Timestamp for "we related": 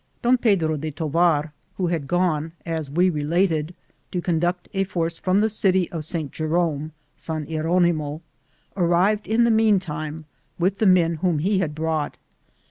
2.89-3.75